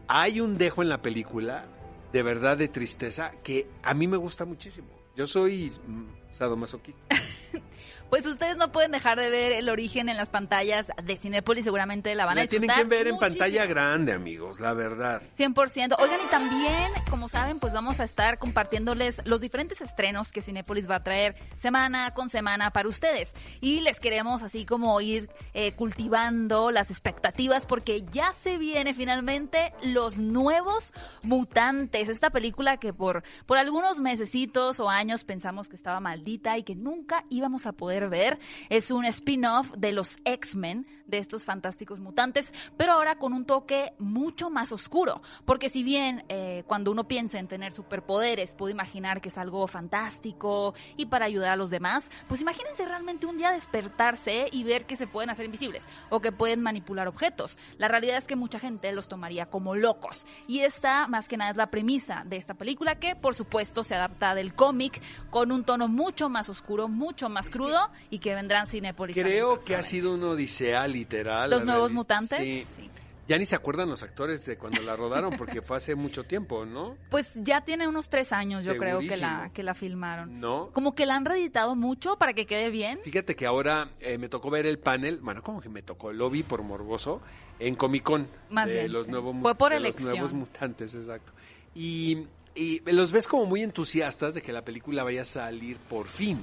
Hay 0.08 0.40
un 0.40 0.58
dejo 0.58 0.82
en 0.82 0.88
la 0.88 1.02
película, 1.02 1.66
de 2.14 2.24
verdad 2.24 2.56
de 2.56 2.70
tristeza, 2.70 3.34
que 3.44 3.68
a 3.84 3.94
mí 3.94 4.08
me 4.08 4.16
gusta 4.16 4.46
muchísimo. 4.46 4.88
Yo 5.18 5.28
soy 5.28 5.70
mm, 5.86 6.32
sadomasoquista. 6.32 7.04
Pues 8.10 8.26
ustedes 8.26 8.58
no 8.58 8.72
pueden 8.72 8.92
dejar 8.92 9.20
de 9.20 9.30
ver 9.30 9.52
el 9.52 9.70
origen 9.70 10.10
en 10.10 10.18
las 10.18 10.30
pantallas 10.30 10.88
de 11.04 11.16
Cinépolis, 11.16 11.64
seguramente 11.64 12.16
la 12.16 12.26
van 12.26 12.40
a 12.40 12.42
La 12.42 12.48
tienen 12.48 12.68
disfrutar 12.68 12.90
que 12.90 12.96
ver 12.96 13.08
en 13.08 13.14
muchísimo. 13.14 13.40
pantalla 13.40 13.66
grande, 13.68 14.14
amigos, 14.14 14.60
la 14.60 14.74
verdad. 14.74 15.22
100%. 15.38 15.96
Oigan, 16.00 16.20
y 16.26 16.30
también, 16.32 16.92
como 17.10 17.30
saben, 17.30 17.60
pues 17.60 17.72
vamos 17.72 18.00
a 18.00 18.04
estar 18.04 18.40
compartiéndoles 18.40 19.22
los 19.26 19.42
diferentes 19.42 19.82
estrenos 19.82 20.32
que 20.32 20.42
Cinépolis 20.42 20.90
va 20.90 20.96
a 20.96 21.04
traer 21.04 21.36
semana 21.60 22.12
con 22.16 22.30
semana 22.30 22.72
para 22.72 22.90
ustedes. 22.90 23.32
Y 23.62 23.82
les 23.82 24.00
queremos 24.00 24.42
así 24.42 24.66
como 24.66 25.00
ir 25.02 25.30
eh, 25.54 25.74
cultivando 25.74 26.72
las 26.72 26.90
expectativas 26.90 27.68
porque 27.68 28.04
ya 28.12 28.34
se 28.42 28.58
viene 28.58 28.96
finalmente 28.96 29.72
Los 29.84 30.18
Nuevos 30.18 30.94
Mutantes. 31.22 32.10
Esta 32.10 32.32
película 32.32 32.78
que 32.78 32.92
por, 32.92 33.24
por 33.46 33.60
algunos 33.60 34.00
mesecitos 34.00 34.80
o 34.80 34.90
años 34.90 35.24
pensamos 35.26 35.70
que 35.70 35.76
estaba 35.76 36.00
maldita 36.00 36.58
y 36.58 36.64
que 36.64 36.76
nunca 36.76 37.24
íbamos 37.30 37.68
a 37.68 37.74
poder 37.74 37.99
ver. 38.08 38.40
Es 38.70 38.92
un 38.92 39.04
spin-off 39.06 39.72
de 39.76 39.92
los 39.92 40.18
X-Men, 40.24 40.86
de 41.10 41.18
estos 41.18 41.44
fantásticos 41.44 42.00
mutantes, 42.00 42.54
pero 42.78 42.94
ahora 42.94 43.16
con 43.16 43.34
un 43.34 43.46
toque 43.46 43.94
mucho 43.98 44.50
más 44.50 44.72
oscuro. 44.72 45.22
Porque 45.46 45.70
si 45.70 45.84
bien 45.84 46.24
eh, 46.30 46.64
cuando 46.68 46.92
uno 46.92 47.08
piensa 47.08 47.40
en 47.40 47.48
tener 47.48 47.72
superpoderes, 47.72 48.54
puede 48.54 48.74
imaginar 48.74 49.22
que 49.22 49.30
es 49.30 49.38
algo 49.38 49.68
fantástico 49.68 50.74
y 50.98 51.08
para 51.08 51.26
ayudar 51.26 51.52
a 51.52 51.56
los 51.56 51.72
demás, 51.72 52.10
pues 52.28 52.42
imagínense 52.42 52.86
realmente 52.86 53.26
un 53.26 53.38
día 53.38 53.52
despertarse 53.52 54.48
y 54.52 54.64
ver 54.64 54.86
que 54.86 54.96
se 54.96 55.08
pueden 55.08 55.30
hacer 55.30 55.46
invisibles 55.46 55.88
o 56.10 56.20
que 56.20 56.32
pueden 56.32 56.62
manipular 56.62 57.08
objetos. 57.08 57.58
La 57.78 57.88
realidad 57.88 58.18
es 58.18 58.26
que 58.26 58.36
mucha 58.36 58.60
gente 58.60 58.92
los 58.92 59.08
tomaría 59.08 59.48
como 59.48 59.76
locos. 59.76 60.26
Y 60.48 60.60
esta, 60.60 61.08
más 61.08 61.28
que 61.28 61.38
nada, 61.38 61.52
es 61.52 61.58
la 61.58 61.72
premisa 61.72 62.24
de 62.26 62.38
esta 62.38 62.54
película 62.54 63.00
que, 63.00 63.16
por 63.16 63.34
supuesto, 63.34 63.84
se 63.84 63.96
adapta 63.96 64.36
del 64.36 64.54
cómic 64.54 65.02
con 65.30 65.52
un 65.52 65.64
tono 65.64 65.88
mucho 65.88 66.30
más 66.30 66.50
oscuro, 66.50 66.88
mucho 66.88 67.30
más 67.30 67.50
crudo 67.50 67.89
y 68.10 68.20
que 68.20 68.34
vendrán 68.36 68.68
Cinépolis. 68.68 69.16
Creo 69.16 69.60
que 69.60 69.76
ha 69.76 69.84
sido 69.84 70.14
una 70.14 70.30
odisea 70.30 70.88
literal. 70.88 71.50
Los 71.50 71.66
nuevos 71.66 71.94
mutantes. 71.94 72.40
Sí. 72.40 72.66
sí. 72.70 72.90
Ya 73.30 73.38
ni 73.38 73.46
se 73.46 73.56
acuerdan 73.56 73.88
los 73.88 74.02
actores 74.02 74.44
de 74.48 74.58
cuando 74.58 74.82
la 74.82 74.96
rodaron 74.96 75.38
porque 75.38 75.62
fue 75.62 75.78
hace 75.78 75.94
mucho 75.94 76.24
tiempo, 76.24 76.66
¿no? 76.66 76.98
Pues 77.12 77.30
ya 77.36 77.62
tiene 77.62 77.88
unos 77.88 78.10
tres 78.10 78.34
años, 78.34 78.66
yo 78.66 78.76
creo, 78.76 78.98
que 79.02 79.18
la, 79.18 79.52
que 79.54 79.62
la 79.62 79.76
filmaron. 79.76 80.40
No. 80.40 80.72
Como 80.74 80.96
que 80.96 81.06
la 81.06 81.14
han 81.16 81.26
reeditado 81.26 81.76
mucho 81.76 82.18
para 82.18 82.34
que 82.34 82.48
quede 82.48 82.72
bien. 82.72 82.98
Fíjate 83.04 83.36
que 83.36 83.46
ahora 83.46 83.92
eh, 84.00 84.18
me 84.18 84.30
tocó 84.30 84.50
ver 84.50 84.66
el 84.66 84.80
panel, 84.80 85.20
bueno, 85.22 85.44
como 85.44 85.62
que 85.62 85.70
me 85.70 85.84
tocó, 85.84 86.12
lo 86.12 86.32
vi 86.32 86.42
por 86.42 86.64
morboso, 86.64 87.22
en 87.60 87.76
Comic 87.76 88.02
Con. 88.02 88.28
Más 88.50 88.68
de 88.68 88.74
bien, 88.74 88.94
los 88.94 89.06
sí. 89.06 89.12
nuevos 89.12 89.36
Fue 89.44 89.54
por 89.54 89.74
de 89.74 89.80
los 89.80 89.90
elección. 89.90 90.12
nuevos 90.14 90.34
mutantes, 90.34 90.96
exacto. 90.96 91.32
Y, 91.76 92.26
y 92.56 92.82
los 92.92 93.12
ves 93.12 93.28
como 93.28 93.46
muy 93.46 93.62
entusiastas 93.62 94.34
de 94.34 94.42
que 94.42 94.52
la 94.52 94.64
película 94.66 95.04
vaya 95.04 95.22
a 95.22 95.26
salir 95.26 95.78
por 95.78 96.08
fin. 96.08 96.40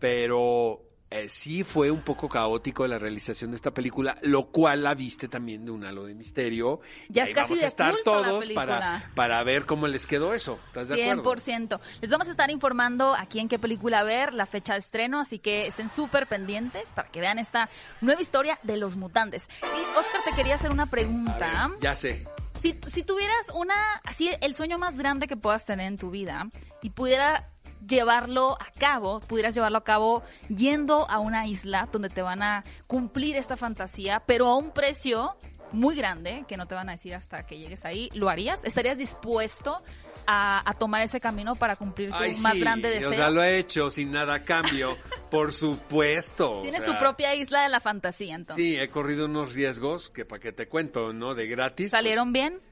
Pero 0.00 0.90
eh, 1.12 1.28
sí 1.28 1.64
fue 1.64 1.90
un 1.90 2.02
poco 2.02 2.28
caótico 2.28 2.86
la 2.86 2.96
realización 2.96 3.50
de 3.50 3.56
esta 3.56 3.72
película, 3.72 4.16
lo 4.22 4.52
cual 4.52 4.84
la 4.84 4.94
viste 4.94 5.26
también 5.26 5.64
de 5.64 5.72
un 5.72 5.84
halo 5.84 6.04
de 6.04 6.14
misterio. 6.14 6.80
Ya 7.08 7.24
es 7.24 7.30
casi 7.30 7.54
vamos 7.54 7.64
a 7.64 7.66
estar 7.66 7.94
culto 7.94 8.12
todos 8.12 8.48
para, 8.50 9.10
para 9.16 9.42
ver 9.42 9.66
cómo 9.66 9.88
les 9.88 10.06
quedó 10.06 10.34
eso. 10.34 10.60
¿Estás 10.68 10.86
de 10.86 11.02
acuerdo? 11.02 11.34
100%. 11.34 11.80
Les 12.00 12.10
vamos 12.12 12.28
a 12.28 12.30
estar 12.30 12.48
informando 12.52 13.16
aquí 13.16 13.40
en 13.40 13.48
qué 13.48 13.58
película 13.58 14.04
ver, 14.04 14.34
la 14.34 14.46
fecha 14.46 14.74
de 14.74 14.78
estreno, 14.78 15.18
así 15.18 15.40
que 15.40 15.66
estén 15.66 15.90
súper 15.90 16.28
pendientes 16.28 16.92
para 16.92 17.08
que 17.08 17.18
vean 17.18 17.40
esta 17.40 17.68
nueva 18.00 18.22
historia 18.22 18.60
de 18.62 18.76
los 18.76 18.96
mutantes. 18.96 19.48
Y 19.62 19.98
Oscar, 19.98 20.20
te 20.24 20.32
quería 20.36 20.54
hacer 20.54 20.70
una 20.70 20.86
pregunta. 20.86 21.70
ver, 21.70 21.80
ya 21.80 21.92
sé. 21.94 22.24
Si, 22.62 22.78
si 22.86 23.02
tuvieras 23.02 23.48
una, 23.54 23.74
así 24.04 24.30
el 24.40 24.54
sueño 24.54 24.78
más 24.78 24.96
grande 24.96 25.26
que 25.26 25.36
puedas 25.36 25.64
tener 25.64 25.88
en 25.88 25.98
tu 25.98 26.10
vida 26.10 26.48
y 26.82 26.90
pudiera 26.90 27.50
llevarlo 27.86 28.56
a 28.60 28.70
cabo, 28.78 29.20
pudieras 29.20 29.54
llevarlo 29.54 29.78
a 29.78 29.84
cabo 29.84 30.22
yendo 30.48 31.08
a 31.10 31.18
una 31.18 31.46
isla 31.46 31.88
donde 31.90 32.08
te 32.08 32.22
van 32.22 32.42
a 32.42 32.64
cumplir 32.86 33.36
esta 33.36 33.56
fantasía, 33.56 34.22
pero 34.26 34.48
a 34.48 34.56
un 34.56 34.70
precio 34.72 35.36
muy 35.72 35.94
grande, 35.94 36.44
que 36.48 36.56
no 36.56 36.66
te 36.66 36.74
van 36.74 36.88
a 36.88 36.92
decir 36.92 37.14
hasta 37.14 37.44
que 37.46 37.58
llegues 37.58 37.84
ahí, 37.84 38.10
¿lo 38.14 38.28
harías? 38.28 38.60
¿Estarías 38.64 38.98
dispuesto 38.98 39.80
a, 40.26 40.68
a 40.68 40.74
tomar 40.74 41.02
ese 41.02 41.20
camino 41.20 41.54
para 41.54 41.76
cumplir 41.76 42.10
tu 42.10 42.16
Ay, 42.16 42.34
más 42.40 42.54
sí, 42.54 42.60
grande 42.60 42.90
deseo? 42.90 43.10
O 43.10 43.14
sea, 43.14 43.30
lo 43.30 43.42
he 43.42 43.58
hecho 43.58 43.90
sin 43.90 44.10
nada 44.10 44.34
a 44.34 44.44
cambio, 44.44 44.96
por 45.30 45.52
supuesto. 45.52 46.58
o 46.58 46.62
Tienes 46.62 46.82
sea, 46.82 46.92
tu 46.92 46.98
propia 46.98 47.34
isla 47.34 47.62
de 47.62 47.68
la 47.68 47.80
fantasía, 47.80 48.34
entonces. 48.34 48.56
Sí, 48.64 48.76
he 48.76 48.88
corrido 48.88 49.26
unos 49.26 49.54
riesgos 49.54 50.10
que 50.10 50.24
para 50.24 50.40
que 50.40 50.52
te 50.52 50.68
cuento, 50.68 51.12
¿no? 51.12 51.34
De 51.34 51.46
gratis. 51.46 51.90
¿Salieron 51.90 52.32
bien? 52.32 52.54
pues, 52.54 52.69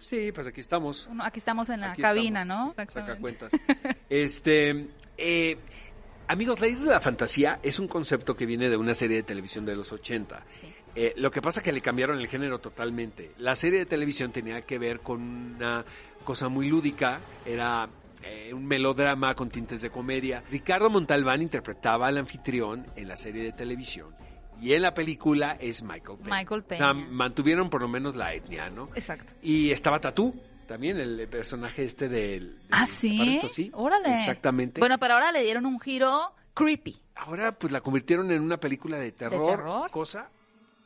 sí, 0.00 0.32
pues 0.32 0.46
aquí 0.46 0.60
estamos. 0.60 1.06
Bueno, 1.06 1.24
aquí 1.24 1.38
estamos 1.38 1.68
en 1.68 1.80
la 1.80 1.92
Aquí 1.92 2.02
cabina, 2.02 2.42
estamos. 2.42 2.76
¿no? 2.76 2.84
Saca 2.84 3.16
cuentas. 3.16 3.52
Este, 4.08 4.88
eh, 5.18 5.56
amigos, 6.28 6.60
la 6.60 6.68
isla 6.68 6.84
de 6.84 6.90
la 6.92 7.00
fantasía 7.00 7.58
es 7.62 7.80
un 7.80 7.88
concepto 7.88 8.36
que 8.36 8.46
viene 8.46 8.68
de 8.68 8.76
una 8.76 8.94
serie 8.94 9.16
de 9.16 9.22
televisión 9.22 9.66
de 9.66 9.74
los 9.74 9.92
80. 9.92 10.44
Sí. 10.48 10.72
Eh, 10.94 11.12
lo 11.16 11.30
que 11.30 11.42
pasa 11.42 11.62
que 11.62 11.72
le 11.72 11.80
cambiaron 11.80 12.18
el 12.18 12.28
género 12.28 12.58
totalmente. 12.58 13.32
La 13.38 13.56
serie 13.56 13.80
de 13.80 13.86
televisión 13.86 14.32
tenía 14.32 14.62
que 14.62 14.78
ver 14.78 15.00
con 15.00 15.20
una 15.56 15.84
cosa 16.24 16.48
muy 16.48 16.68
lúdica, 16.68 17.20
era 17.44 17.88
eh, 18.22 18.54
un 18.54 18.64
melodrama 18.64 19.34
con 19.34 19.50
tintes 19.50 19.82
de 19.82 19.90
comedia. 19.90 20.42
Ricardo 20.50 20.88
Montalbán 20.88 21.42
interpretaba 21.42 22.06
al 22.06 22.18
anfitrión 22.18 22.86
en 22.96 23.08
la 23.08 23.16
serie 23.16 23.42
de 23.42 23.52
televisión 23.52 24.14
y 24.60 24.72
en 24.72 24.82
la 24.82 24.94
película 24.94 25.56
es 25.60 25.82
Michael 25.82 26.18
Peña. 26.18 26.36
Michael 26.36 26.64
O 26.70 26.74
sea, 26.74 26.92
Peña. 26.92 27.06
mantuvieron 27.10 27.70
por 27.70 27.82
lo 27.82 27.88
menos 27.88 28.16
la 28.16 28.34
etnia, 28.34 28.70
¿no? 28.70 28.88
Exacto. 28.94 29.32
Y 29.42 29.70
estaba 29.70 30.00
Tatú, 30.00 30.34
también 30.66 30.98
el 30.98 31.28
personaje 31.28 31.84
este 31.84 32.08
del... 32.08 32.56
del 32.58 32.60
¿Ah, 32.70 32.86
sí? 32.86 33.40
sí. 33.48 33.70
Órale. 33.74 34.14
Exactamente. 34.14 34.80
Bueno, 34.80 34.98
pero 34.98 35.14
ahora 35.14 35.32
le 35.32 35.42
dieron 35.42 35.66
un 35.66 35.80
giro 35.80 36.32
creepy. 36.54 36.96
Ahora 37.14 37.52
pues 37.52 37.72
la 37.72 37.80
convirtieron 37.80 38.30
en 38.30 38.42
una 38.42 38.58
película 38.58 38.98
de 38.98 39.12
terror, 39.12 39.56
terror? 39.56 39.90
cosa 39.90 40.30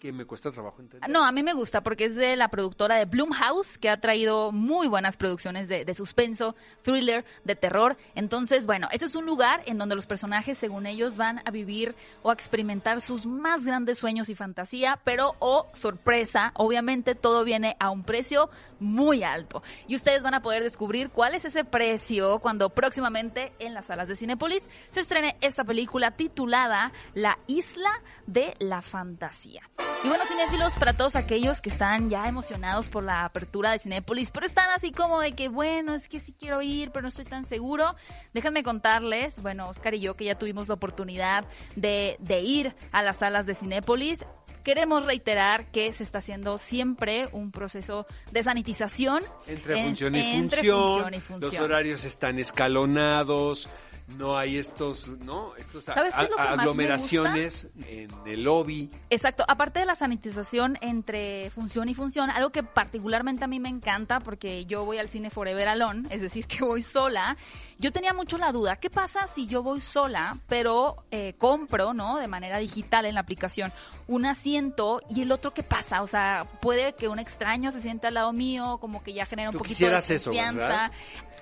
que 0.01 0.13
me 0.13 0.25
cuesta 0.25 0.51
trabajo 0.51 0.81
entender. 0.81 1.09
No, 1.09 1.25
a 1.25 1.31
mí 1.31 1.43
me 1.43 1.53
gusta 1.53 1.83
porque 1.83 2.07
es 2.07 2.17
de 2.17 2.35
la 2.35 2.49
productora 2.49 2.97
de 2.97 3.05
Blumhouse, 3.05 3.79
que 3.79 3.91
ha 3.91 4.01
traído 4.01 4.51
muy 4.51 4.89
buenas 4.89 5.17
producciones 5.17 5.69
de, 5.69 5.85
de 5.85 5.95
suspenso, 5.95 6.57
thriller, 6.83 7.25
de 7.45 7.55
terror. 7.55 7.97
Entonces, 8.15 8.67
bueno, 8.67 8.89
este 8.91 9.05
es 9.07 9.15
un 9.15 9.27
lugar 9.27 9.63
en 9.67 9.79
donde 9.79 9.95
los 9.95 10.07
personajes, 10.07 10.59
según 10.59 10.87
ellos, 10.87 11.17
van 11.17 11.41
a 11.45 11.51
vivir 11.51 11.95
o 12.23 12.31
a 12.31 12.33
experimentar 12.33 13.01
sus 13.03 13.27
más 13.27 13.65
grandes 13.65 13.99
sueños 13.99 14.31
y 14.31 14.35
fantasía, 14.35 14.99
pero, 15.05 15.35
oh, 15.39 15.69
sorpresa, 15.75 16.53
obviamente 16.55 17.15
todo 17.15 17.45
viene 17.45 17.77
a 17.79 17.91
un 17.91 18.03
precio 18.03 18.49
muy 18.81 19.23
alto. 19.23 19.63
Y 19.87 19.97
ustedes 19.97 20.23
van 20.23 20.35
a 20.35 20.43
poder 20.43 20.63
descubrir 20.63 21.11
cuál 21.11 21.35
es 21.35 21.45
ese 21.45 21.65
precio 21.65 22.39
cuando 22.41 22.71
próximamente 22.71 23.53
en 23.59 23.75
las 23.75 23.87
salas 23.87 24.09
de 24.09 24.17
Cinépolis 24.17 24.69
se 24.91 25.01
estrene 25.01 25.37
esta 25.41 25.65
película 25.65 26.13
titulada 26.13 26.93
La 27.15 27.39
Isla 27.47 27.91
de 28.27 28.55
la 28.59 28.83
Fantasía. 28.83 29.63
Y 30.03 30.09
bueno, 30.09 30.25
cinéfilos, 30.25 30.73
para 30.75 30.95
todos 30.95 31.15
aquellos 31.15 31.61
que 31.61 31.69
están 31.69 32.09
ya 32.09 32.27
emocionados 32.27 32.89
por 32.89 33.05
la 33.05 33.25
apertura 33.25 33.73
de 33.73 33.79
Cinépolis, 33.79 34.31
pero 34.31 34.47
están 34.47 34.71
así 34.71 34.93
como 34.93 35.21
de 35.21 35.33
que, 35.33 35.49
bueno, 35.49 35.95
es 35.95 36.09
que 36.09 36.21
sí 36.21 36.33
quiero 36.33 36.63
ir, 36.63 36.91
pero 36.91 37.03
no 37.03 37.09
estoy 37.09 37.27
tan 37.27 37.45
seguro, 37.45 37.95
déjenme 38.33 38.63
contarles, 38.63 39.43
bueno, 39.43 39.69
Oscar 39.69 39.95
y 39.95 40.01
yo 40.01 40.17
que 40.17 40.25
ya 40.25 40.39
tuvimos 40.39 40.69
la 40.69 40.75
oportunidad 40.75 41.45
de, 41.77 42.17
de 42.19 42.41
ir 42.41 42.75
a 42.93 43.03
las 43.03 43.19
salas 43.19 43.45
de 43.45 43.55
Cinépolis, 43.55 44.25
Queremos 44.65 45.07
reiterar 45.07 45.71
que 45.71 45.93
se 45.93 46.03
está 46.03 46.19
haciendo 46.19 46.59
siempre 46.59 47.29
un 47.33 47.51
proceso 47.51 48.07
de 48.31 48.43
sanitización 48.43 49.23
Entre 49.47 49.79
en- 49.79 49.87
función 49.87 50.15
y 50.15 50.21
entre 50.21 50.59
función, 50.59 50.83
función 50.93 51.15
y 51.15 51.21
función. 51.21 51.53
los 51.55 51.61
horarios 51.65 52.05
están 52.05 52.39
escalonados, 52.39 53.69
no 54.17 54.37
hay 54.37 54.59
estos, 54.59 55.09
¿no? 55.21 55.55
Estos 55.57 55.89
a- 55.89 55.95
¿Sabes 55.95 56.15
qué 56.15 56.23
es 56.25 56.31
lo 56.31 56.37
que 56.37 56.43
a- 56.43 56.47
más 56.47 56.57
me 56.57 56.63
aglomeraciones 56.63 57.69
en 57.87 58.11
el 58.27 58.43
lobby. 58.45 58.91
Exacto, 59.11 59.45
aparte 59.47 59.81
de 59.81 59.87
la 59.87 59.95
sanitización 59.95 60.79
entre 60.81 61.51
función 61.51 61.89
y 61.89 61.95
función, 61.95 62.31
algo 62.31 62.51
que 62.51 62.63
particularmente 62.63 63.45
a 63.45 63.49
mí 63.49 63.61
me 63.61 63.69
encanta 63.69 64.21
porque 64.21 64.67
yo 64.67 64.85
voy 64.85 64.99
al 64.99 65.09
cine 65.09 65.31
Forever 65.31 65.69
Alone, 65.69 66.09
es 66.11 66.21
decir, 66.21 66.47
que 66.47 66.65
voy 66.65 66.83
sola, 66.83 67.37
yo 67.79 67.93
tenía 67.93 68.13
mucho 68.13 68.37
la 68.39 68.53
duda, 68.53 68.77
¿qué 68.77 68.91
pasa 68.91 69.27
si 69.27 69.47
yo 69.47 69.63
voy 69.63 69.81
sola, 69.81 70.39
pero 70.49 71.05
eh, 71.11 71.35
compro, 71.39 71.95
¿no? 71.95 72.19
De 72.19 72.29
manera 72.29 72.59
digital 72.59 73.07
en 73.07 73.15
la 73.15 73.21
aplicación 73.21 73.73
un 74.07 74.27
asiento 74.27 75.01
y 75.09 75.23
el 75.23 75.33
otro 75.33 75.53
qué 75.53 75.63
pasa? 75.63 76.03
O 76.03 76.07
sea, 76.07 76.45
puede 76.61 76.95
que 76.95 77.09
un 77.09 77.19
extraño 77.19 77.71
se 77.71 77.81
siente 77.81 78.07
al 78.09 78.15
lado 78.15 78.33
mío, 78.33 78.79
como 78.81 79.03
que 79.03 79.13
ya 79.13 79.25
genera 79.27 79.51
un 79.51 79.53
Tú 79.53 79.59
poquito 79.59 79.87
de 79.89 79.97
eso, 79.99 80.31
confianza. 80.31 80.67
¿verdad? 80.67 80.93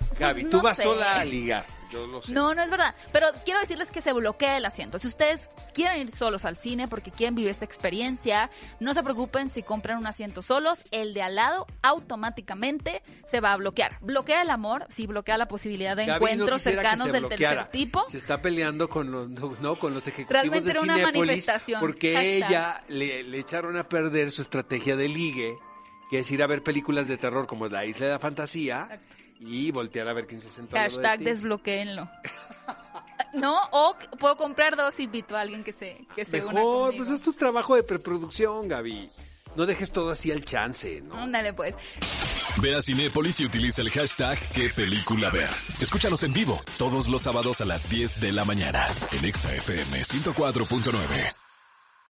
Pues, 0.07 0.19
Gaby, 0.19 0.43
no 0.45 0.49
tú 0.49 0.61
vas 0.61 0.77
sé. 0.77 0.83
sola 0.83 1.15
a 1.19 1.25
ligar, 1.25 1.65
yo 1.91 2.07
lo 2.07 2.21
sé. 2.21 2.33
No, 2.33 2.53
no 2.53 2.61
es 2.63 2.69
verdad. 2.69 2.93
Pero 3.11 3.27
quiero 3.45 3.59
decirles 3.59 3.91
que 3.91 4.01
se 4.01 4.13
bloquea 4.13 4.57
el 4.57 4.65
asiento. 4.65 4.97
Si 4.99 5.07
ustedes 5.07 5.49
quieren 5.73 6.01
ir 6.01 6.11
solos 6.11 6.45
al 6.45 6.55
cine 6.55 6.87
porque 6.87 7.11
quieren 7.11 7.35
vivir 7.35 7.49
esta 7.51 7.65
experiencia, 7.65 8.49
no 8.79 8.93
se 8.93 9.03
preocupen 9.03 9.49
si 9.49 9.63
compran 9.63 9.97
un 9.97 10.07
asiento 10.07 10.41
solos. 10.41 10.79
El 10.91 11.13
de 11.13 11.21
al 11.21 11.35
lado 11.35 11.65
automáticamente 11.81 13.01
se 13.27 13.39
va 13.39 13.53
a 13.53 13.57
bloquear. 13.57 13.97
Bloquea 14.01 14.41
el 14.41 14.49
amor, 14.49 14.85
sí, 14.89 15.07
bloquea 15.07 15.37
la 15.37 15.47
posibilidad 15.47 15.95
de 15.95 16.05
Gaby 16.05 16.15
encuentros 16.31 16.61
cercanos 16.61 17.11
del 17.11 17.21
bloqueara. 17.25 17.63
tercer 17.65 17.71
tipo. 17.71 18.03
Se 18.09 18.17
está 18.17 18.41
peleando 18.41 18.89
con 18.89 19.11
los, 19.11 19.29
no, 19.29 19.75
con 19.77 19.93
los 19.93 20.07
ejecutivos 20.07 20.29
Realmente 20.31 20.65
de 20.65 20.71
era 20.71 20.81
una 20.81 20.93
Cinépolis 20.95 21.19
manifestación. 21.27 21.79
porque 21.79 22.13
Hashtag. 22.13 22.49
ella 22.51 22.83
le, 22.89 23.23
le 23.23 23.39
echaron 23.39 23.77
a 23.77 23.87
perder 23.87 24.31
su 24.31 24.41
estrategia 24.41 24.95
de 24.95 25.07
ligue, 25.07 25.55
que 26.09 26.19
es 26.19 26.31
ir 26.31 26.41
a 26.43 26.47
ver 26.47 26.63
películas 26.63 27.07
de 27.07 27.17
terror 27.17 27.45
como 27.47 27.67
La 27.67 27.85
Isla 27.85 28.07
de 28.07 28.11
la 28.13 28.19
Fantasía 28.19 28.99
y 29.39 29.71
voltear 29.71 30.07
a 30.09 30.13
ver 30.13 30.27
quién 30.27 30.41
se 30.41 30.49
sentó 30.49 30.75
de 30.75 30.81
Hashtag 30.81 31.19
ti. 31.19 31.25
desbloqueenlo. 31.25 32.09
No, 33.33 33.59
o 33.71 33.95
puedo 34.19 34.35
comprar 34.37 34.75
dos 34.75 34.99
y 34.99 35.03
invito 35.03 35.35
a 35.37 35.41
alguien 35.41 35.63
que 35.63 35.71
se, 35.71 35.97
que 36.15 36.25
se 36.25 36.41
una 36.41 36.53
Mejor, 36.53 36.85
conmigo. 36.85 36.97
pues 36.97 37.11
es 37.11 37.21
tu 37.21 37.31
trabajo 37.33 37.75
de 37.75 37.83
preproducción, 37.83 38.67
Gaby. 38.67 39.11
No 39.55 39.67
dejes 39.67 39.91
todo 39.91 40.09
así 40.09 40.31
al 40.31 40.43
chance, 40.45 41.01
¿no? 41.01 41.15
Ándale, 41.15 41.53
pues. 41.53 41.75
Ve 42.59 42.75
a 42.75 42.81
Cinépolis 42.81 43.39
y 43.41 43.45
utiliza 43.45 43.81
el 43.83 43.91
hashtag 43.91 44.39
qué 44.53 44.69
película 44.69 45.29
ver. 45.29 45.49
Escúchanos 45.79 46.23
en 46.23 46.33
vivo 46.33 46.59
todos 46.79 47.07
los 47.07 47.21
sábados 47.21 47.61
a 47.61 47.65
las 47.65 47.87
10 47.89 48.19
de 48.19 48.31
la 48.31 48.45
mañana 48.45 48.87
en 49.11 49.25
Exa 49.25 49.53
FM 49.53 49.99
104.9. 50.01 51.38